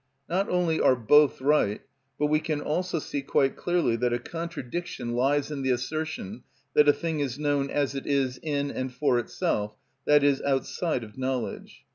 [0.27, 1.79] Not only are both right,
[2.17, 6.41] but we can also see quite directly that a contradiction lies in the assertion
[6.73, 9.75] that a thing is known as it is in and for itself,
[10.09, 11.83] i.e., outside of knowledge.